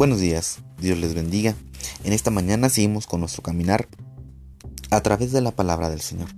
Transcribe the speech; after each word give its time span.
Buenos 0.00 0.20
días, 0.20 0.60
Dios 0.80 0.96
les 0.96 1.12
bendiga. 1.12 1.54
En 2.04 2.14
esta 2.14 2.30
mañana 2.30 2.70
seguimos 2.70 3.06
con 3.06 3.20
nuestro 3.20 3.42
caminar 3.42 3.86
a 4.90 5.02
través 5.02 5.30
de 5.30 5.42
la 5.42 5.50
palabra 5.50 5.90
del 5.90 6.00
Señor. 6.00 6.30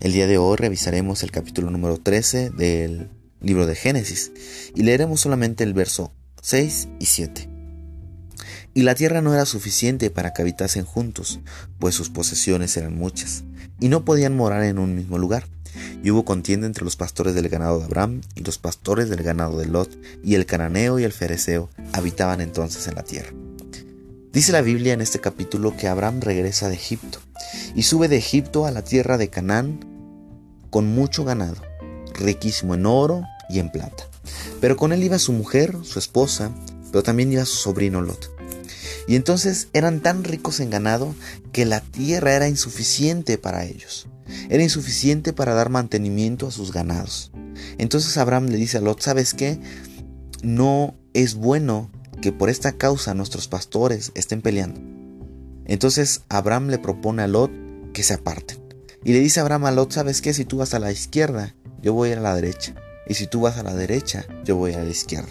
El 0.00 0.14
día 0.14 0.26
de 0.26 0.38
hoy 0.38 0.56
revisaremos 0.56 1.22
el 1.22 1.30
capítulo 1.30 1.70
número 1.70 1.98
13 1.98 2.48
del 2.48 3.10
libro 3.42 3.66
de 3.66 3.74
Génesis 3.74 4.32
y 4.74 4.84
leeremos 4.84 5.20
solamente 5.20 5.64
el 5.64 5.74
verso 5.74 6.14
6 6.40 6.88
y 6.98 7.04
7. 7.04 7.50
Y 8.72 8.84
la 8.84 8.94
tierra 8.94 9.20
no 9.20 9.34
era 9.34 9.44
suficiente 9.44 10.08
para 10.08 10.32
que 10.32 10.40
habitasen 10.40 10.86
juntos, 10.86 11.40
pues 11.78 11.94
sus 11.94 12.08
posesiones 12.08 12.74
eran 12.78 12.96
muchas, 12.96 13.44
y 13.80 13.90
no 13.90 14.06
podían 14.06 14.34
morar 14.34 14.62
en 14.62 14.78
un 14.78 14.94
mismo 14.94 15.18
lugar. 15.18 15.44
Y 16.02 16.10
hubo 16.10 16.24
contienda 16.24 16.66
entre 16.66 16.84
los 16.84 16.96
pastores 16.96 17.34
del 17.34 17.48
ganado 17.48 17.78
de 17.78 17.84
Abraham 17.84 18.20
y 18.34 18.42
los 18.42 18.58
pastores 18.58 19.08
del 19.08 19.22
ganado 19.22 19.58
de 19.58 19.66
Lot, 19.66 19.96
y 20.22 20.34
el 20.34 20.46
cananeo 20.46 20.98
y 20.98 21.04
el 21.04 21.12
fereceo 21.12 21.70
habitaban 21.92 22.40
entonces 22.40 22.86
en 22.86 22.94
la 22.94 23.02
tierra. 23.02 23.32
Dice 24.32 24.52
la 24.52 24.60
Biblia 24.60 24.92
en 24.92 25.00
este 25.00 25.20
capítulo 25.20 25.76
que 25.76 25.88
Abraham 25.88 26.20
regresa 26.20 26.68
de 26.68 26.74
Egipto 26.74 27.18
y 27.74 27.82
sube 27.84 28.08
de 28.08 28.18
Egipto 28.18 28.66
a 28.66 28.70
la 28.70 28.82
tierra 28.82 29.18
de 29.18 29.30
Canaán 29.30 29.80
con 30.70 30.86
mucho 30.86 31.24
ganado, 31.24 31.56
riquísimo 32.14 32.74
en 32.74 32.86
oro 32.86 33.24
y 33.48 33.58
en 33.58 33.72
plata. 33.72 34.06
Pero 34.60 34.76
con 34.76 34.92
él 34.92 35.02
iba 35.02 35.18
su 35.18 35.32
mujer, 35.32 35.76
su 35.82 35.98
esposa, 35.98 36.52
pero 36.92 37.02
también 37.02 37.32
iba 37.32 37.44
su 37.44 37.56
sobrino 37.56 38.02
Lot. 38.02 38.30
Y 39.06 39.16
entonces 39.16 39.68
eran 39.72 40.00
tan 40.00 40.22
ricos 40.22 40.60
en 40.60 40.68
ganado 40.68 41.14
que 41.50 41.64
la 41.64 41.80
tierra 41.80 42.34
era 42.34 42.48
insuficiente 42.48 43.38
para 43.38 43.64
ellos. 43.64 44.06
Era 44.48 44.62
insuficiente 44.62 45.32
para 45.32 45.54
dar 45.54 45.70
mantenimiento 45.70 46.48
a 46.48 46.50
sus 46.50 46.72
ganados. 46.72 47.32
Entonces 47.78 48.16
Abraham 48.16 48.46
le 48.46 48.56
dice 48.56 48.78
a 48.78 48.80
Lot, 48.80 49.00
¿sabes 49.00 49.34
qué? 49.34 49.58
No 50.42 50.94
es 51.14 51.34
bueno 51.34 51.90
que 52.20 52.32
por 52.32 52.50
esta 52.50 52.72
causa 52.72 53.14
nuestros 53.14 53.48
pastores 53.48 54.12
estén 54.14 54.42
peleando. 54.42 54.80
Entonces 55.64 56.22
Abraham 56.28 56.68
le 56.68 56.78
propone 56.78 57.22
a 57.22 57.28
Lot 57.28 57.50
que 57.92 58.02
se 58.02 58.14
aparten. 58.14 58.58
Y 59.04 59.12
le 59.12 59.20
dice 59.20 59.40
a 59.40 59.42
Abraham 59.42 59.66
a 59.66 59.70
Lot, 59.70 59.92
¿sabes 59.92 60.20
qué? 60.20 60.34
Si 60.34 60.44
tú 60.44 60.58
vas 60.58 60.74
a 60.74 60.78
la 60.78 60.90
izquierda, 60.90 61.54
yo 61.82 61.94
voy 61.94 62.12
a 62.12 62.20
la 62.20 62.34
derecha. 62.34 62.74
Y 63.06 63.14
si 63.14 63.26
tú 63.26 63.42
vas 63.42 63.56
a 63.56 63.62
la 63.62 63.74
derecha, 63.74 64.26
yo 64.44 64.56
voy 64.56 64.74
a 64.74 64.82
la 64.82 64.90
izquierda. 64.90 65.30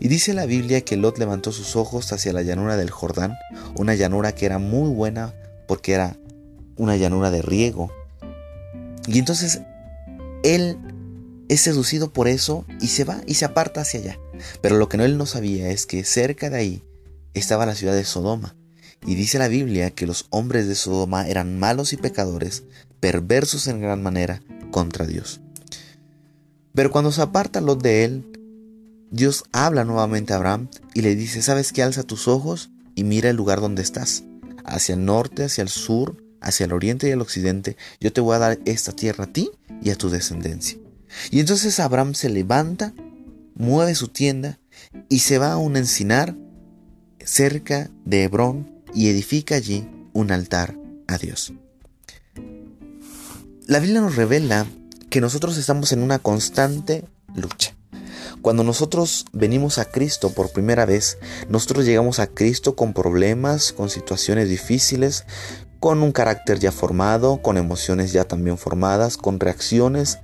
Y 0.00 0.08
dice 0.08 0.34
la 0.34 0.46
Biblia 0.46 0.82
que 0.82 0.96
Lot 0.96 1.18
levantó 1.18 1.52
sus 1.52 1.76
ojos 1.76 2.12
hacia 2.12 2.32
la 2.32 2.42
llanura 2.42 2.76
del 2.76 2.90
Jordán, 2.90 3.34
una 3.76 3.94
llanura 3.94 4.32
que 4.32 4.46
era 4.46 4.58
muy 4.58 4.90
buena 4.90 5.34
porque 5.66 5.92
era 5.92 6.16
una 6.76 6.96
llanura 6.96 7.30
de 7.30 7.42
riego, 7.42 7.90
y 9.06 9.18
entonces 9.18 9.60
él 10.42 10.78
es 11.48 11.60
seducido 11.60 12.12
por 12.12 12.28
eso 12.28 12.64
y 12.80 12.88
se 12.88 13.04
va 13.04 13.20
y 13.26 13.34
se 13.34 13.44
aparta 13.44 13.82
hacia 13.82 14.00
allá. 14.00 14.18
Pero 14.60 14.76
lo 14.76 14.88
que 14.88 14.96
él 14.96 15.18
no 15.18 15.26
sabía 15.26 15.70
es 15.70 15.86
que 15.86 16.04
cerca 16.04 16.50
de 16.50 16.56
ahí 16.56 16.82
estaba 17.34 17.66
la 17.66 17.74
ciudad 17.74 17.94
de 17.94 18.04
Sodoma. 18.04 18.56
Y 19.06 19.14
dice 19.14 19.38
la 19.38 19.48
Biblia 19.48 19.90
que 19.90 20.06
los 20.06 20.26
hombres 20.30 20.66
de 20.66 20.74
Sodoma 20.74 21.28
eran 21.28 21.58
malos 21.58 21.92
y 21.92 21.96
pecadores, 21.96 22.64
perversos 22.98 23.68
en 23.68 23.80
gran 23.80 24.02
manera 24.02 24.42
contra 24.70 25.06
Dios. 25.06 25.40
Pero 26.74 26.90
cuando 26.90 27.12
se 27.12 27.22
aparta 27.22 27.60
Lot 27.60 27.82
de 27.82 28.04
él, 28.04 28.24
Dios 29.10 29.44
habla 29.52 29.84
nuevamente 29.84 30.32
a 30.32 30.36
Abraham 30.36 30.68
y 30.92 31.02
le 31.02 31.14
dice, 31.14 31.40
¿sabes 31.40 31.72
qué? 31.72 31.82
Alza 31.82 32.02
tus 32.02 32.26
ojos 32.26 32.70
y 32.94 33.04
mira 33.04 33.30
el 33.30 33.36
lugar 33.36 33.60
donde 33.60 33.82
estás, 33.82 34.24
hacia 34.64 34.94
el 34.94 35.04
norte, 35.04 35.44
hacia 35.44 35.62
el 35.62 35.68
sur, 35.68 36.16
hacia 36.40 36.64
el 36.64 36.72
oriente 36.72 37.08
y 37.08 37.10
el 37.10 37.20
occidente, 37.20 37.76
yo 38.00 38.12
te 38.12 38.20
voy 38.20 38.36
a 38.36 38.40
dar 38.40 38.58
esta 38.64 38.92
tierra 38.92 39.24
a 39.24 39.32
ti 39.32 39.50
y 39.82 39.90
a 39.90 39.96
tu 39.96 40.10
descendencia. 40.10 40.78
Y 41.30 41.40
entonces 41.40 41.80
Abraham 41.80 42.14
se 42.14 42.28
levanta, 42.28 42.94
mueve 43.54 43.94
su 43.94 44.08
tienda 44.08 44.58
y 45.08 45.20
se 45.20 45.38
va 45.38 45.52
a 45.52 45.56
un 45.56 45.76
encinar 45.76 46.36
cerca 47.24 47.90
de 48.04 48.24
Hebrón 48.24 48.82
y 48.94 49.08
edifica 49.08 49.56
allí 49.56 49.88
un 50.12 50.30
altar 50.30 50.76
a 51.06 51.18
Dios. 51.18 51.52
La 53.66 53.80
Biblia 53.80 54.00
nos 54.00 54.16
revela 54.16 54.66
que 55.10 55.20
nosotros 55.20 55.56
estamos 55.56 55.92
en 55.92 56.02
una 56.02 56.18
constante 56.18 57.04
lucha. 57.34 57.74
Cuando 58.42 58.62
nosotros 58.62 59.24
venimos 59.32 59.78
a 59.78 59.86
Cristo 59.86 60.30
por 60.30 60.52
primera 60.52 60.86
vez, 60.86 61.18
nosotros 61.48 61.84
llegamos 61.84 62.20
a 62.20 62.28
Cristo 62.28 62.76
con 62.76 62.92
problemas, 62.92 63.72
con 63.72 63.90
situaciones 63.90 64.48
difíciles, 64.48 65.24
con 65.80 66.02
un 66.02 66.12
carácter 66.12 66.58
ya 66.58 66.72
formado, 66.72 67.42
con 67.42 67.56
emociones 67.56 68.12
ya 68.12 68.24
también 68.24 68.58
formadas, 68.58 69.16
con 69.16 69.40
reacciones, 69.40 70.18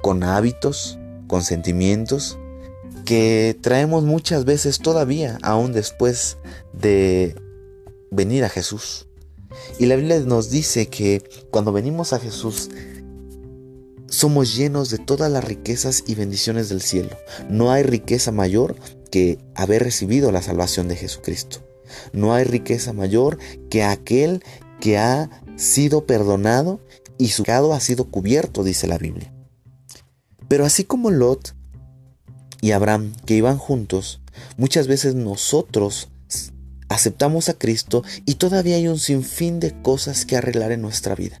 con 0.00 0.22
hábitos, 0.22 0.98
con 1.28 1.42
sentimientos 1.42 2.38
que 3.04 3.58
traemos 3.60 4.04
muchas 4.04 4.44
veces 4.44 4.78
todavía, 4.78 5.38
aún 5.42 5.72
después 5.72 6.38
de 6.72 7.34
venir 8.10 8.44
a 8.44 8.48
Jesús. 8.48 9.06
Y 9.78 9.86
la 9.86 9.96
Biblia 9.96 10.20
nos 10.20 10.50
dice 10.50 10.86
que 10.86 11.22
cuando 11.50 11.72
venimos 11.72 12.12
a 12.12 12.18
Jesús, 12.18 12.70
somos 14.08 14.54
llenos 14.54 14.90
de 14.90 14.98
todas 14.98 15.30
las 15.30 15.44
riquezas 15.44 16.04
y 16.06 16.14
bendiciones 16.14 16.68
del 16.68 16.82
cielo. 16.82 17.16
No 17.48 17.72
hay 17.72 17.82
riqueza 17.82 18.30
mayor 18.30 18.76
que 19.10 19.38
haber 19.54 19.82
recibido 19.82 20.32
la 20.32 20.42
salvación 20.42 20.88
de 20.88 20.96
Jesucristo. 20.96 21.58
No 22.12 22.34
hay 22.34 22.44
riqueza 22.44 22.92
mayor 22.92 23.38
que 23.68 23.82
aquel 23.82 24.42
que 24.82 24.98
ha 24.98 25.30
sido 25.54 26.06
perdonado 26.06 26.80
y 27.16 27.28
su 27.28 27.44
pecado 27.44 27.72
ha 27.72 27.78
sido 27.78 28.10
cubierto, 28.10 28.64
dice 28.64 28.88
la 28.88 28.98
Biblia. 28.98 29.32
Pero 30.48 30.66
así 30.66 30.82
como 30.82 31.12
Lot 31.12 31.54
y 32.60 32.72
Abraham, 32.72 33.12
que 33.24 33.34
iban 33.34 33.58
juntos, 33.58 34.20
muchas 34.56 34.88
veces 34.88 35.14
nosotros 35.14 36.08
aceptamos 36.88 37.48
a 37.48 37.54
Cristo 37.54 38.02
y 38.26 38.34
todavía 38.34 38.74
hay 38.74 38.88
un 38.88 38.98
sinfín 38.98 39.60
de 39.60 39.80
cosas 39.82 40.26
que 40.26 40.36
arreglar 40.36 40.72
en 40.72 40.82
nuestra 40.82 41.14
vida. 41.14 41.40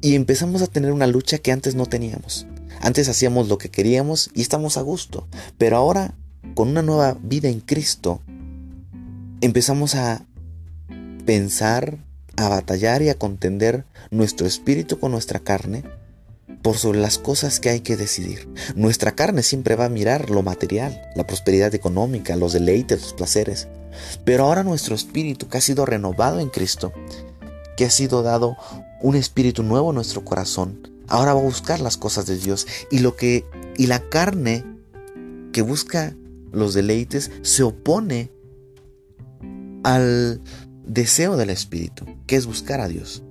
Y 0.00 0.16
empezamos 0.16 0.62
a 0.62 0.66
tener 0.66 0.90
una 0.90 1.06
lucha 1.06 1.38
que 1.38 1.52
antes 1.52 1.76
no 1.76 1.86
teníamos. 1.86 2.48
Antes 2.80 3.08
hacíamos 3.08 3.46
lo 3.46 3.56
que 3.56 3.70
queríamos 3.70 4.30
y 4.34 4.40
estamos 4.42 4.76
a 4.76 4.82
gusto. 4.82 5.28
Pero 5.58 5.76
ahora, 5.76 6.16
con 6.56 6.70
una 6.70 6.82
nueva 6.82 7.16
vida 7.22 7.48
en 7.48 7.60
Cristo, 7.60 8.20
empezamos 9.40 9.94
a 9.94 10.26
pensar, 11.24 11.98
a 12.36 12.48
batallar 12.48 13.02
y 13.02 13.08
a 13.08 13.18
contender 13.18 13.84
nuestro 14.10 14.46
espíritu 14.46 14.98
con 14.98 15.12
nuestra 15.12 15.40
carne 15.40 15.84
por 16.62 16.78
sobre 16.78 16.98
las 16.98 17.18
cosas 17.18 17.60
que 17.60 17.68
hay 17.68 17.80
que 17.80 17.96
decidir. 17.96 18.48
Nuestra 18.74 19.12
carne 19.12 19.42
siempre 19.42 19.76
va 19.76 19.84
a 19.84 19.90
mirar 19.90 20.30
lo 20.30 20.42
material, 20.42 21.00
la 21.14 21.26
prosperidad 21.26 21.74
económica, 21.74 22.36
los 22.36 22.54
deleites, 22.54 23.02
los 23.02 23.12
placeres. 23.12 23.68
Pero 24.24 24.44
ahora 24.44 24.64
nuestro 24.64 24.94
espíritu 24.94 25.48
que 25.48 25.58
ha 25.58 25.60
sido 25.60 25.84
renovado 25.84 26.40
en 26.40 26.48
Cristo, 26.48 26.92
que 27.76 27.84
ha 27.84 27.90
sido 27.90 28.22
dado 28.22 28.56
un 29.02 29.14
espíritu 29.14 29.62
nuevo 29.62 29.90
en 29.90 29.96
nuestro 29.96 30.24
corazón, 30.24 30.90
ahora 31.06 31.34
va 31.34 31.40
a 31.40 31.44
buscar 31.44 31.80
las 31.80 31.96
cosas 31.96 32.26
de 32.26 32.38
Dios 32.38 32.66
y 32.90 33.00
lo 33.00 33.14
que 33.14 33.44
y 33.76 33.86
la 33.86 34.08
carne 34.08 34.64
que 35.52 35.62
busca 35.62 36.16
los 36.50 36.74
deleites 36.74 37.30
se 37.42 37.62
opone 37.62 38.30
al 39.82 40.40
deseo 40.86 41.36
del 41.36 41.50
Espíritu, 41.50 42.06
que 42.26 42.36
es 42.36 42.46
buscar 42.46 42.80
a 42.80 42.88
Dios. 42.88 43.22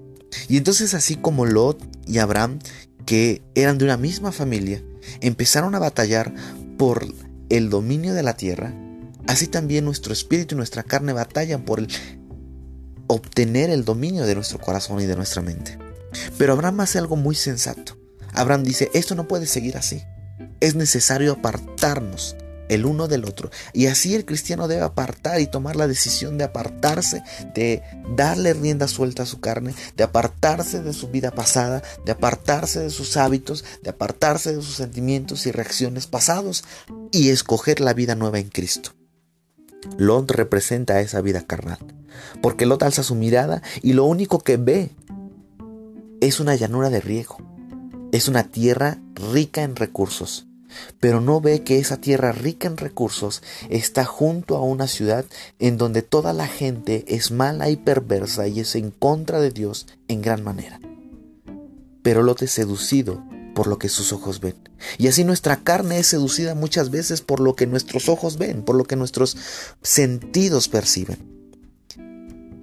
Y 0.47 0.58
entonces 0.58 0.94
así 0.94 1.16
como 1.16 1.46
Lot 1.46 1.81
y 2.08 2.18
Abraham, 2.19 2.59
que 3.06 3.41
eran 3.56 3.78
de 3.78 3.86
una 3.86 3.97
misma 3.97 4.31
familia, 4.31 4.84
empezaron 5.22 5.75
a 5.75 5.80
batallar 5.80 6.34
por 6.78 7.06
el 7.50 7.69
dominio 7.69 8.14
de 8.14 8.24
la 8.24 8.36
tierra, 8.36 8.74
así 9.28 9.47
también 9.47 9.86
nuestro 9.86 10.14
espíritu 10.14 10.56
y 10.56 10.58
nuestra 10.58 10.84
carne 10.84 11.14
batallan 11.14 11.64
por 11.66 11.86
obtener 13.08 13.70
el 13.70 13.85
dominio 13.85 14.25
de 14.25 14.35
nuestro 14.35 14.59
corazón 14.59 15.02
y 15.02 15.06
de 15.06 15.16
nuestra 15.16 15.41
mente. 15.41 15.78
Pero 16.38 16.53
Abraham 16.53 16.81
hace 16.81 16.97
algo 17.00 17.16
muy 17.16 17.35
sensato. 17.35 17.97
Abraham 18.34 18.64
dice, 18.64 18.90
esto 18.94 19.16
no 19.16 19.28
puede 19.28 19.46
seguir 19.46 19.78
así. 19.78 20.02
Es 20.59 20.75
necesario 20.75 21.34
apartarnos 21.34 22.35
el 22.70 22.86
uno 22.86 23.08
del 23.08 23.26
otro. 23.26 23.50
Y 23.74 23.88
así 23.88 24.16
el 24.16 24.26
cristiano 24.26 24.68
debe 24.68 24.82
apartar 24.82 25.40
y 25.42 25.48
tomar 25.48 25.76
la 25.76 25.88
decisión 25.88 26.38
de 26.38 26.46
apartarse, 26.46 27.24
de 27.54 27.84
darle 28.16 28.54
rienda 28.54 28.88
suelta 28.88 29.24
a 29.24 29.28
su 29.28 29.40
carne, 29.40 29.74
de 29.96 30.04
apartarse 30.04 30.82
de 30.82 30.94
su 30.94 31.10
vida 31.10 31.32
pasada, 31.32 31.84
de 32.06 32.12
apartarse 32.12 32.80
de 32.80 32.90
sus 32.90 33.18
hábitos, 33.18 33.64
de 33.82 33.90
apartarse 33.90 34.56
de 34.56 34.62
sus 34.62 34.76
sentimientos 34.76 35.46
y 35.46 35.52
reacciones 35.52 36.08
pasados 36.08 36.64
y 37.12 37.30
escoger 37.30 37.80
la 37.80 37.94
vida 37.94 38.16
nueva 38.16 38.40
en 38.40 38.50
Cristo. 38.50 38.92
Lot 39.98 40.32
representa 40.32 41.02
esa 41.02 41.20
vida 41.22 41.46
carnal, 41.46 41.80
porque 42.42 42.66
Lot 42.66 42.84
alza 42.84 43.04
su 43.04 43.16
mirada 43.16 43.62
y 43.82 43.94
lo 43.94 44.06
único 44.06 44.40
que 44.40 44.56
ve 44.56 44.92
es 46.22 46.40
una 46.40 46.56
llanura 46.56 46.90
de 46.90 47.02
riego, 47.02 47.38
es 48.14 48.30
una 48.30 48.44
tierra 48.44 49.02
rica 49.16 49.64
en 49.64 49.76
recursos 49.76 50.48
pero 50.99 51.22
no 51.22 51.41
ve 51.41 51.64
que 51.64 51.79
esa 51.79 51.97
tierra 51.97 52.31
rica 52.31 52.67
en 52.67 52.78
recursos 52.78 53.41
está 53.70 54.05
junto 54.05 54.55
a 54.55 54.61
una 54.61 54.87
ciudad 54.87 55.25
en 55.59 55.78
donde 55.78 56.02
toda 56.02 56.34
la 56.34 56.47
gente 56.47 57.05
es 57.08 57.31
mala 57.31 57.70
y 57.70 57.75
perversa 57.75 58.47
y 58.47 58.59
es 58.59 58.75
en 58.75 58.91
contra 58.91 59.40
de 59.40 59.52
Dios 59.52 59.87
en 60.08 60.22
gran 60.22 60.43
manera. 60.43 60.79
Pero 62.02 62.22
Lot 62.23 62.41
es 62.41 62.52
seducido 62.52 63.23
por 63.53 63.67
lo 63.67 63.78
que 63.78 63.90
sus 63.90 64.11
ojos 64.11 64.40
ven. 64.40 64.55
Y 64.97 65.08
así 65.08 65.23
nuestra 65.23 65.64
carne 65.64 65.99
es 65.99 66.08
seducida 66.08 66.55
muchas 66.55 66.90
veces 66.90 67.22
por 67.22 67.40
lo 67.40 67.55
que 67.55 67.67
nuestros 67.67 68.09
ojos 68.09 68.37
ven, 68.37 68.64
por 68.64 68.76
lo 68.76 68.84
que 68.84 68.96
nuestros 68.96 69.37
sentidos 69.81 70.67
perciben. 70.67 71.31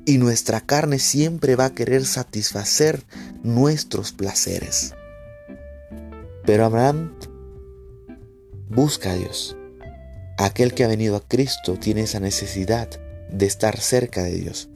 Y 0.05 0.19
nuestra 0.19 0.61
carne 0.61 0.99
siempre 0.99 1.57
va 1.57 1.67
a 1.67 1.75
querer 1.75 2.05
satisfacer 2.05 3.05
nuestros 3.43 4.13
placeres. 4.13 4.95
Pero 6.45 6.65
Abraham 6.65 7.15
busca 8.71 9.11
a 9.11 9.17
Dios. 9.17 9.57
Aquel 10.39 10.73
que 10.73 10.85
ha 10.85 10.89
venido 10.89 11.17
a 11.17 11.27
Cristo 11.27 11.77
tiene 11.79 12.03
esa 12.03 12.21
necesidad 12.21 12.89
de 13.31 13.47
estar 13.47 13.79
cerca 13.79 14.23
de 14.23 14.37
Dios. 14.37 14.71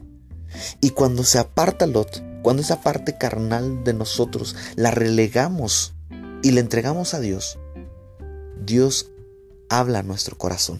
Y 0.81 0.91
cuando 0.91 1.23
se 1.23 1.39
aparta 1.39 1.87
Lot, 1.87 2.23
cuando 2.43 2.61
esa 2.61 2.81
parte 2.81 3.17
carnal 3.17 3.83
de 3.83 3.93
nosotros 3.93 4.55
la 4.75 4.91
relegamos 4.91 5.95
y 6.43 6.51
la 6.51 6.59
entregamos 6.59 7.13
a 7.13 7.19
Dios, 7.19 7.57
Dios 8.63 9.11
habla 9.69 9.99
a 9.99 10.03
nuestro 10.03 10.37
corazón 10.37 10.79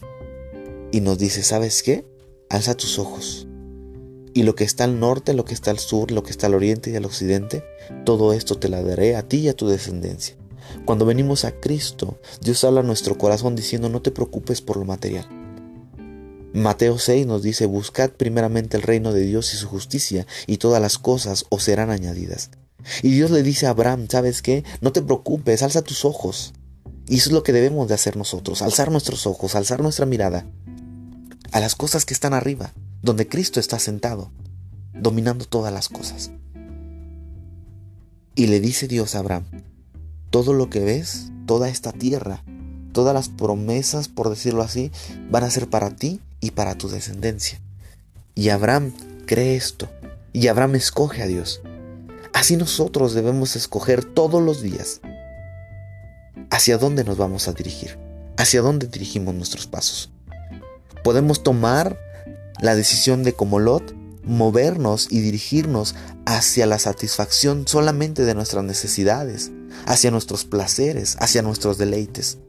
y 0.92 1.02
nos 1.02 1.18
dice, 1.18 1.42
¿sabes 1.42 1.82
qué? 1.82 2.06
Alza 2.50 2.76
tus 2.76 3.00
ojos. 3.00 3.48
Y 4.34 4.44
lo 4.44 4.56
que 4.56 4.66
está 4.66 4.84
al 4.84 5.00
norte, 5.00 5.34
lo 5.34 5.46
que 5.46 5.54
está 5.54 5.72
al 5.72 5.80
sur, 5.80 6.12
lo 6.12 6.22
que 6.22 6.32
está 6.32 6.48
al 6.48 6.54
oriente 6.54 6.92
y 6.92 6.96
al 6.96 7.06
occidente, 7.06 7.64
todo 8.04 8.34
esto 8.34 8.58
te 8.58 8.70
la 8.70 8.84
daré 8.84 9.16
a 9.16 9.28
ti 9.28 9.38
y 9.38 9.50
a 9.50 9.56
tu 9.56 9.68
descendencia. 9.68 10.36
Cuando 10.86 11.06
venimos 11.06 11.46
a 11.46 11.60
Cristo, 11.60 12.20
Dios 12.42 12.64
habla 12.64 12.82
a 12.82 12.84
nuestro 12.84 13.18
corazón 13.18 13.56
diciendo, 13.56 13.90
no 13.90 14.02
te 14.02 14.12
preocupes 14.12 14.62
por 14.62 14.78
lo 14.78 14.86
material. 14.86 15.28
Mateo 16.54 16.98
6 16.98 17.28
nos 17.28 17.44
dice, 17.44 17.66
buscad 17.66 18.12
primeramente 18.12 18.78
el 18.78 18.84
reino 18.84 19.12
de 19.12 19.22
Dios 19.22 19.54
y 19.54 19.58
su 19.58 19.68
justicia, 19.68 20.26
y 20.48 20.58
todas 20.58 20.82
las 20.82 20.98
cosas 20.98 21.46
os 21.50 21.64
serán 21.64 21.90
añadidas. 21.90 22.50
Y 23.04 23.12
Dios 23.12 23.32
le 23.32 23.44
dice 23.44 23.68
a 23.68 23.72
Abraham, 23.72 24.08
¿sabes 24.10 24.42
qué? 24.42 24.64
No 24.80 24.92
te 24.92 25.02
preocupes, 25.02 25.64
alza 25.64 25.82
tus 25.82 26.06
ojos. 26.06 26.54
Y 27.08 27.18
eso 27.18 27.30
es 27.30 27.34
lo 27.34 27.44
que 27.44 27.52
debemos 27.52 27.88
de 27.88 27.94
hacer 27.94 28.16
nosotros, 28.16 28.62
alzar 28.62 28.92
nuestros 28.92 29.28
ojos, 29.28 29.56
alzar 29.56 29.82
nuestra 29.82 30.06
mirada 30.06 30.46
a 31.52 31.60
las 31.60 31.76
cosas 31.76 32.06
que 32.06 32.14
están 32.14 32.34
arriba, 32.34 32.74
donde 33.02 33.28
Cristo 33.28 33.60
está 33.60 33.80
sentado, 33.80 34.32
dominando 34.94 35.46
todas 35.46 35.74
las 35.74 35.90
cosas. 35.90 36.32
Y 38.34 38.48
le 38.48 38.60
dice 38.60 38.88
Dios 38.88 39.16
a 39.16 39.20
Abraham, 39.20 39.46
todo 40.30 40.54
lo 40.54 40.70
que 40.70 40.80
ves, 40.80 41.32
toda 41.46 41.70
esta 41.70 41.92
tierra, 41.92 42.44
todas 42.92 43.14
las 43.14 43.30
promesas, 43.30 44.08
por 44.08 44.30
decirlo 44.30 44.62
así, 44.62 44.92
van 45.30 45.44
a 45.44 45.50
ser 45.50 45.70
para 45.70 45.96
ti 45.96 46.22
y 46.40 46.52
para 46.52 46.76
tu 46.76 46.90
descendencia. 46.90 47.62
Y 48.36 48.50
Abraham 48.50 48.94
cree 49.26 49.56
esto, 49.56 49.90
y 50.34 50.48
Abraham 50.48 50.76
escoge 50.76 51.22
a 51.22 51.28
Dios. 51.28 51.62
Así 52.34 52.58
nosotros 52.58 53.14
debemos 53.14 53.56
escoger 53.56 54.04
todos 54.04 54.42
los 54.42 54.62
días 54.62 55.02
hacia 56.50 56.78
dónde 56.78 57.04
nos 57.04 57.18
vamos 57.18 57.48
a 57.48 57.54
dirigir, 57.54 57.98
hacia 58.38 58.62
dónde 58.62 58.88
dirigimos 58.88 59.34
nuestros 59.36 59.68
pasos. 59.68 60.12
Podemos 61.04 61.44
tomar 61.44 62.00
la 62.60 62.76
decisión 62.76 63.24
de 63.24 63.34
como 63.34 63.60
Lot, 63.60 63.94
movernos 64.24 65.08
y 65.10 65.22
dirigirnos 65.22 65.96
hacia 66.26 66.66
la 66.66 66.80
satisfacción 66.80 67.68
solamente 67.68 68.26
de 68.26 68.34
nuestras 68.34 68.64
necesidades, 68.64 69.52
hacia 69.86 70.12
nuestros 70.12 70.46
placeres, 70.46 71.16
hacia 71.20 71.42
nuestros 71.42 71.78
deleites. 71.78 72.40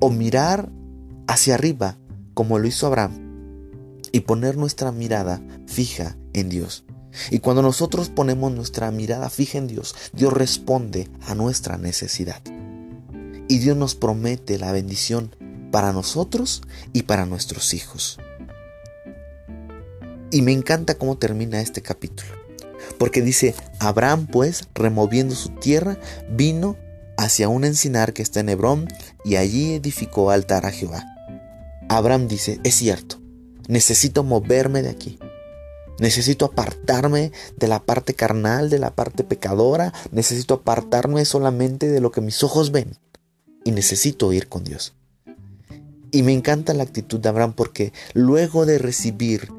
O 0.00 0.10
mirar 0.10 0.70
hacia 1.26 1.54
arriba 1.54 1.98
como 2.34 2.58
lo 2.58 2.66
hizo 2.66 2.86
Abraham, 2.86 3.24
y 4.12 4.20
poner 4.20 4.56
nuestra 4.56 4.92
mirada 4.92 5.42
fija 5.66 6.16
en 6.32 6.48
Dios. 6.48 6.84
Y 7.30 7.38
cuando 7.38 7.62
nosotros 7.62 8.08
ponemos 8.08 8.52
nuestra 8.52 8.90
mirada 8.90 9.30
fija 9.30 9.58
en 9.58 9.66
Dios, 9.66 9.94
Dios 10.12 10.32
responde 10.32 11.08
a 11.26 11.34
nuestra 11.34 11.78
necesidad. 11.78 12.42
Y 13.48 13.58
Dios 13.58 13.76
nos 13.76 13.94
promete 13.94 14.58
la 14.58 14.72
bendición 14.72 15.34
para 15.70 15.92
nosotros 15.92 16.62
y 16.92 17.02
para 17.02 17.26
nuestros 17.26 17.74
hijos. 17.74 18.18
Y 20.30 20.42
me 20.42 20.52
encanta 20.52 20.96
cómo 20.96 21.18
termina 21.18 21.60
este 21.60 21.82
capítulo. 21.82 22.43
Porque 22.98 23.22
dice, 23.22 23.54
Abraham 23.78 24.26
pues, 24.26 24.68
removiendo 24.74 25.34
su 25.34 25.50
tierra, 25.50 25.98
vino 26.30 26.76
hacia 27.16 27.48
un 27.48 27.64
encinar 27.64 28.12
que 28.12 28.22
está 28.22 28.40
en 28.40 28.48
Hebrón 28.48 28.88
y 29.24 29.36
allí 29.36 29.74
edificó 29.74 30.30
altar 30.30 30.66
a 30.66 30.70
Jehová. 30.70 31.04
Abraham 31.88 32.28
dice, 32.28 32.60
es 32.64 32.74
cierto, 32.74 33.20
necesito 33.68 34.24
moverme 34.24 34.82
de 34.82 34.90
aquí. 34.90 35.18
Necesito 35.98 36.46
apartarme 36.46 37.30
de 37.56 37.68
la 37.68 37.80
parte 37.80 38.14
carnal, 38.14 38.68
de 38.68 38.78
la 38.78 38.94
parte 38.94 39.22
pecadora. 39.22 39.92
Necesito 40.10 40.54
apartarme 40.54 41.24
solamente 41.24 41.88
de 41.88 42.00
lo 42.00 42.10
que 42.10 42.20
mis 42.20 42.42
ojos 42.42 42.72
ven. 42.72 42.98
Y 43.64 43.70
necesito 43.70 44.32
ir 44.32 44.48
con 44.48 44.64
Dios. 44.64 44.94
Y 46.10 46.22
me 46.22 46.32
encanta 46.32 46.74
la 46.74 46.82
actitud 46.82 47.20
de 47.20 47.28
Abraham 47.28 47.54
porque 47.54 47.92
luego 48.12 48.66
de 48.66 48.78
recibir 48.78 49.50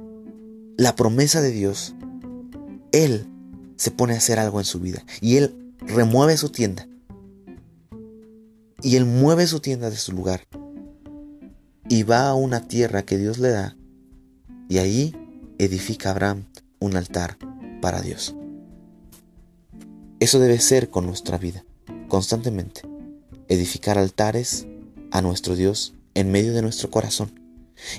la 0.78 0.96
promesa 0.96 1.42
de 1.42 1.52
Dios, 1.52 1.96
él 3.04 3.28
se 3.76 3.92
pone 3.92 4.14
a 4.14 4.18
hacer 4.18 4.40
algo 4.40 4.60
en 4.60 4.66
su 4.66 4.80
vida. 4.80 5.04
Y 5.22 5.38
él 5.38 5.74
remueve 5.80 6.38
su 6.38 6.50
tienda. 6.50 6.88
Y 8.82 8.96
él 8.96 9.06
mueve 9.06 9.48
su 9.48 9.60
tienda 9.60 9.90
de 9.90 9.98
su 9.98 10.12
lugar 10.12 10.42
y 11.88 12.04
va 12.04 12.28
a 12.28 12.36
una 12.36 12.68
tierra 12.68 13.04
que 13.04 13.18
Dios 13.18 13.38
le 13.38 13.50
da 13.50 13.76
y 14.70 14.80
ahí 14.80 15.16
edifica 15.58 16.12
Abraham 16.12 16.46
un 16.80 16.96
altar 16.96 17.38
para 17.82 18.02
Dios. 18.02 18.36
Eso 20.20 20.40
debe 20.40 20.60
ser 20.60 20.90
con 20.90 21.06
nuestra 21.06 21.38
vida, 21.38 21.64
constantemente, 22.08 22.82
edificar 23.48 23.98
altares 23.98 24.66
a 25.12 25.22
nuestro 25.22 25.56
Dios 25.56 25.94
en 26.14 26.32
medio 26.32 26.54
de 26.54 26.62
nuestro 26.62 26.90
corazón 26.90 27.32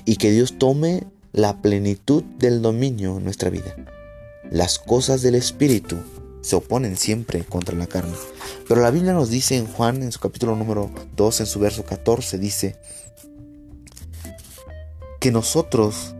y 0.05 0.17
que 0.17 0.31
Dios 0.31 0.57
tome 0.57 1.07
la 1.31 1.61
plenitud 1.61 2.23
del 2.39 2.61
dominio 2.61 3.17
en 3.17 3.23
nuestra 3.23 3.49
vida. 3.49 3.75
Las 4.51 4.79
cosas 4.79 5.21
del 5.21 5.35
Espíritu 5.35 5.97
se 6.41 6.55
oponen 6.55 6.97
siempre 6.97 7.43
contra 7.43 7.75
la 7.75 7.87
carne. 7.87 8.13
Pero 8.67 8.81
la 8.81 8.91
Biblia 8.91 9.13
nos 9.13 9.29
dice 9.29 9.57
en 9.57 9.67
Juan, 9.67 10.03
en 10.03 10.11
su 10.11 10.19
capítulo 10.19 10.55
número 10.55 10.89
2, 11.15 11.41
en 11.41 11.45
su 11.45 11.59
verso 11.59 11.83
14, 11.83 12.37
dice, 12.37 12.77
que 15.19 15.31
nosotros 15.31 16.15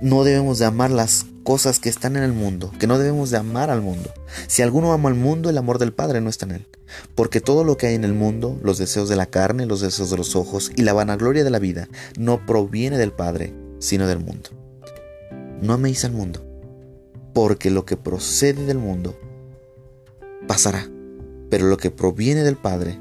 no 0.00 0.24
debemos 0.24 0.58
de 0.58 0.64
amar 0.64 0.90
las 0.90 1.26
cosas 1.44 1.78
que 1.78 1.88
están 1.88 2.16
en 2.16 2.22
el 2.22 2.32
mundo, 2.32 2.72
que 2.78 2.86
no 2.86 2.98
debemos 2.98 3.30
de 3.30 3.38
amar 3.38 3.70
al 3.70 3.80
mundo. 3.80 4.12
Si 4.46 4.62
alguno 4.62 4.92
ama 4.92 5.08
al 5.08 5.14
mundo, 5.14 5.50
el 5.50 5.58
amor 5.58 5.78
del 5.78 5.92
Padre 5.92 6.20
no 6.20 6.30
está 6.30 6.46
en 6.46 6.52
él. 6.52 6.66
Porque 7.14 7.40
todo 7.40 7.64
lo 7.64 7.76
que 7.76 7.86
hay 7.86 7.94
en 7.94 8.04
el 8.04 8.14
mundo, 8.14 8.58
los 8.62 8.78
deseos 8.78 9.08
de 9.08 9.16
la 9.16 9.26
carne, 9.26 9.66
los 9.66 9.80
deseos 9.80 10.10
de 10.10 10.16
los 10.16 10.36
ojos 10.36 10.70
y 10.76 10.82
la 10.82 10.92
vanagloria 10.92 11.44
de 11.44 11.50
la 11.50 11.58
vida, 11.58 11.88
no 12.18 12.44
proviene 12.46 12.98
del 12.98 13.12
Padre, 13.12 13.54
sino 13.78 14.06
del 14.06 14.18
mundo. 14.18 14.50
No 15.60 15.74
améis 15.74 16.04
al 16.04 16.12
mundo, 16.12 16.44
porque 17.40 17.70
lo 17.70 17.86
que 17.86 17.96
procede 17.96 18.66
del 18.66 18.78
mundo 18.78 19.16
pasará, 20.48 20.90
pero 21.48 21.68
lo 21.68 21.76
que 21.76 21.92
proviene 21.92 22.42
del 22.42 22.56
Padre 22.56 22.98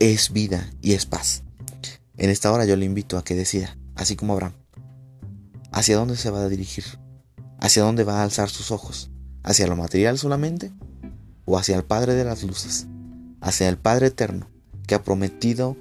es 0.00 0.32
vida 0.32 0.68
y 0.82 0.94
es 0.94 1.06
paz. 1.06 1.44
En 2.16 2.30
esta 2.30 2.50
hora 2.50 2.64
yo 2.64 2.74
le 2.74 2.84
invito 2.84 3.16
a 3.16 3.22
que 3.22 3.36
decida, 3.36 3.78
así 3.94 4.16
como 4.16 4.32
Abraham, 4.32 4.54
hacia 5.70 5.96
dónde 5.96 6.16
se 6.16 6.30
va 6.30 6.40
a 6.40 6.48
dirigir, 6.48 6.82
hacia 7.60 7.84
dónde 7.84 8.02
va 8.02 8.18
a 8.18 8.24
alzar 8.24 8.50
sus 8.50 8.72
ojos, 8.72 9.12
hacia 9.44 9.68
lo 9.68 9.76
material 9.76 10.18
solamente 10.18 10.72
o 11.44 11.58
hacia 11.58 11.76
el 11.76 11.84
Padre 11.84 12.14
de 12.14 12.24
las 12.24 12.42
Luces, 12.42 12.88
hacia 13.40 13.68
el 13.68 13.76
Padre 13.76 14.08
Eterno 14.08 14.50
que 14.88 14.96
ha 14.96 15.04
prometido 15.04 15.76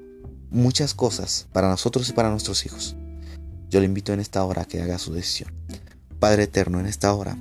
muchas 0.52 0.94
cosas 0.94 1.48
para 1.54 1.72
nosotros 1.72 2.08
y 2.08 2.14
para 2.14 2.30
nuestros 2.30 2.68
hijos. 2.68 2.96
Yo 3.68 3.80
le 3.80 3.88
invito 3.88 4.14
en 4.14 4.20
esta 4.20 4.44
hora 4.44 4.62
a 4.62 4.66
que 4.66 4.80
haga 4.80 5.00
su 5.00 5.12
decisión. 5.12 5.52
Padre 6.24 6.44
Eterno, 6.44 6.80
en 6.80 6.86
esta 6.86 7.14
hora, 7.14 7.38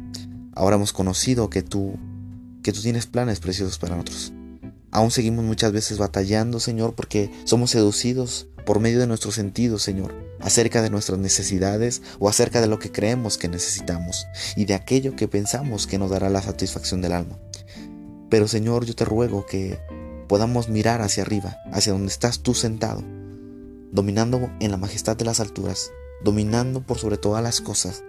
ahora 0.56 0.74
hemos 0.74 0.92
conocido 0.92 1.48
que 1.48 1.62
tú, 1.62 2.00
que 2.64 2.72
tú 2.72 2.80
tienes 2.80 3.06
planes 3.06 3.38
preciosos 3.38 3.78
para 3.78 3.94
nosotros. 3.94 4.32
Aún 4.90 5.12
seguimos 5.12 5.44
muchas 5.44 5.70
veces 5.70 5.98
batallando, 5.98 6.58
Señor, 6.58 6.96
porque 6.96 7.30
somos 7.44 7.70
seducidos 7.70 8.48
por 8.66 8.80
medio 8.80 8.98
de 8.98 9.06
nuestros 9.06 9.36
sentidos, 9.36 9.84
Señor, 9.84 10.12
acerca 10.40 10.82
de 10.82 10.90
nuestras 10.90 11.20
necesidades 11.20 12.02
o 12.18 12.28
acerca 12.28 12.60
de 12.60 12.66
lo 12.66 12.80
que 12.80 12.90
creemos 12.90 13.38
que 13.38 13.46
necesitamos 13.46 14.26
y 14.56 14.64
de 14.64 14.74
aquello 14.74 15.14
que 15.14 15.28
pensamos 15.28 15.86
que 15.86 16.00
nos 16.00 16.10
dará 16.10 16.28
la 16.28 16.42
satisfacción 16.42 17.02
del 17.02 17.12
alma. 17.12 17.38
Pero 18.30 18.48
Señor, 18.48 18.84
yo 18.84 18.96
te 18.96 19.04
ruego 19.04 19.46
que 19.46 19.78
podamos 20.26 20.68
mirar 20.68 21.02
hacia 21.02 21.22
arriba, 21.22 21.56
hacia 21.70 21.92
donde 21.92 22.08
estás 22.08 22.40
tú 22.40 22.52
sentado, 22.52 23.04
dominando 23.92 24.50
en 24.58 24.72
la 24.72 24.76
majestad 24.76 25.16
de 25.16 25.24
las 25.24 25.38
alturas, 25.38 25.92
dominando 26.24 26.84
por 26.84 26.98
sobre 26.98 27.16
todas 27.16 27.44
las 27.44 27.60
cosas, 27.60 28.02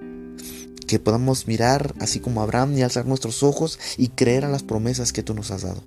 que 0.88 1.00
podamos 1.00 1.48
mirar 1.48 1.94
así 2.00 2.20
como 2.20 2.42
Abraham 2.42 2.78
y 2.78 2.82
alzar 2.82 3.06
nuestros 3.06 3.44
ojos 3.44 3.80
y 3.98 4.10
creer 4.10 4.46
a 4.46 4.50
las 4.50 4.64
promesas 4.64 5.14
que 5.14 5.24
tú 5.24 5.34
nos 5.34 5.52
has 5.52 5.64
dado. 5.64 5.84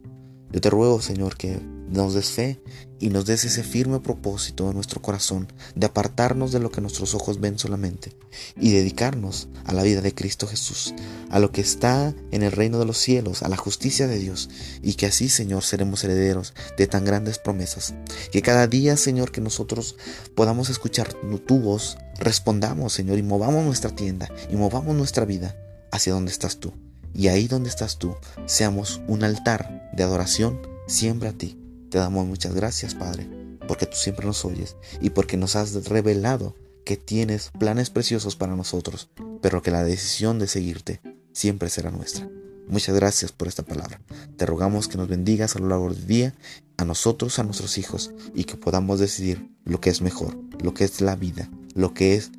Yo 0.52 0.61
te 0.61 0.71
ruego, 0.71 1.02
Señor, 1.02 1.37
que 1.37 1.61
nos 1.90 2.14
des 2.14 2.31
fe 2.31 2.61
y 2.99 3.11
nos 3.11 3.26
des 3.26 3.45
ese 3.45 3.62
firme 3.62 4.00
propósito 4.00 4.69
en 4.69 4.75
nuestro 4.75 5.02
corazón 5.02 5.49
de 5.75 5.87
apartarnos 5.87 6.52
de 6.52 6.61
lo 6.61 6.71
que 6.71 6.81
nuestros 6.81 7.14
ojos 7.14 7.40
ven 7.40 7.59
solamente 7.59 8.16
y 8.59 8.73
dedicarnos 8.73 9.49
a 9.64 9.73
la 9.73 9.83
vida 9.83 10.00
de 10.00 10.14
Cristo 10.14 10.47
Jesús, 10.47 10.95
a 11.31 11.38
lo 11.38 11.52
que 11.52 11.61
está 11.61 12.14
en 12.31 12.43
el 12.43 12.52
reino 12.52 12.78
de 12.78 12.87
los 12.87 12.99
cielos, 12.99 13.43
a 13.43 13.49
la 13.49 13.57
justicia 13.57 14.07
de 14.07 14.19
Dios 14.19 14.49
y 14.83 14.95
que 14.95 15.07
así, 15.07 15.28
Señor, 15.28 15.62
seremos 15.62 16.02
herederos 16.05 16.55
de 16.78 16.87
tan 16.87 17.05
grandes 17.05 17.38
promesas. 17.38 17.95
Que 18.33 18.43
cada 18.43 18.66
día, 18.66 18.97
Señor, 18.97 19.33
que 19.33 19.40
nosotros 19.40 19.97
podamos 20.35 20.71
escuchar 20.71 21.12
tu 21.47 21.61
voz, 21.61 21.99
respondamos, 22.19 22.93
Señor, 22.93 23.19
y 23.19 23.23
movamos 23.23 23.65
nuestra 23.65 23.91
tienda 23.91 24.29
y 24.51 24.57
movamos 24.57 24.95
nuestra 24.95 25.25
vida 25.25 25.57
hacia 25.93 26.13
donde 26.13 26.31
estás 26.31 26.59
tú. 26.59 26.73
Y 27.15 27.29
ahí 27.29 27.49
donde 27.49 27.69
estás 27.69 27.99
tú, 27.99 28.15
seamos 28.47 29.01
un 29.07 29.25
altar 29.25 29.91
de 29.95 30.03
adoración 30.03 30.61
siempre 30.87 31.29
a 31.29 31.33
ti. 31.33 31.59
Te 31.91 31.99
damos 31.99 32.27
muchas 32.27 32.55
gracias, 32.55 32.95
Padre, 32.95 33.29
porque 33.67 33.87
tú 33.87 33.97
siempre 33.97 34.27
nos 34.27 34.45
oyes 34.45 34.77
y 35.01 35.11
porque 35.11 35.37
nos 35.37 35.57
has 35.57 35.87
revelado 35.87 36.55
que 36.85 36.97
tienes 36.97 37.51
planes 37.59 37.91
preciosos 37.91 38.37
para 38.37 38.55
nosotros, 38.55 39.09
pero 39.41 39.63
que 39.63 39.71
la 39.71 39.83
decisión 39.83 40.39
de 40.39 40.47
seguirte 40.47 41.01
siempre 41.33 41.71
será 41.71 41.91
nuestra. 41.91 42.29
Muchas 42.69 42.97
gracias 42.97 43.33
por 43.33 43.49
esta 43.49 43.63
palabra. 43.63 44.01
Te 44.37 44.45
rogamos 44.45 44.89
que 44.89 44.99
nos 44.99 45.09
bendigas 45.09 45.55
a 45.55 45.61
lo 45.61 45.69
largo 45.69 45.93
del 45.93 46.07
día, 46.07 46.35
a 46.77 46.85
nosotros, 46.85 47.39
a 47.39 47.45
nuestros 47.45 47.79
hijos, 47.79 48.13
y 48.35 48.45
que 48.45 48.57
podamos 48.57 48.99
decidir 48.99 49.51
lo 49.65 49.81
que 49.81 49.91
es 49.91 50.01
mejor, 50.01 50.37
lo 50.61 50.75
que 50.75 50.85
es 50.85 51.01
la 51.01 51.15
vida, 51.15 51.49
lo 51.76 51.95
que 51.95 52.14
es 52.14 52.33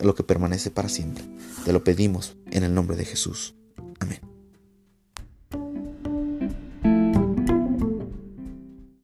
lo 0.00 0.14
que 0.14 0.22
permanece 0.22 0.70
para 0.70 0.88
siempre. 0.88 1.24
Te 1.64 1.72
lo 1.72 1.82
pedimos 1.82 2.36
en 2.50 2.62
el 2.62 2.74
nombre 2.74 2.96
de 2.96 3.06
Jesús. 3.06 3.54